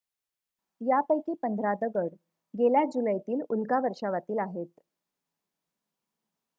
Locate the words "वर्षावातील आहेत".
3.79-4.79